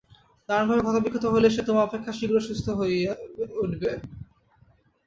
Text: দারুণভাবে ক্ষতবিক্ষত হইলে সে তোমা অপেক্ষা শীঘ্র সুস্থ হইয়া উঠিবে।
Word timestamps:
দারুণভাবে 0.49 0.81
ক্ষতবিক্ষত 0.83 1.25
হইলে 1.33 1.49
সে 1.51 1.61
তোমা 1.67 1.81
অপেক্ষা 1.83 2.11
শীঘ্র 2.17 2.35
সুস্থ 2.47 2.65
হইয়া 2.79 3.11
উঠিবে। 3.63 3.91